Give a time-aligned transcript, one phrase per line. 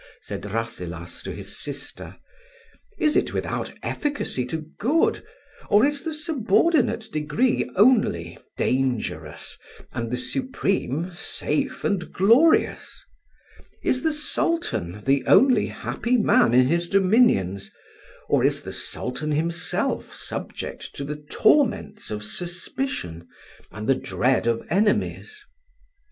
[0.19, 2.15] said Rasselas to his sister:
[2.97, 5.23] "is it without efficacy to good,
[5.69, 9.59] or is the subordinate degree only dangerous,
[9.93, 13.05] and the supreme safe and glorious?
[13.83, 17.69] Is the Sultan the only happy man in his dominions,
[18.27, 23.27] or is the Sultan himself subject to the torments of suspicion
[23.71, 25.45] and the dread of enemies?"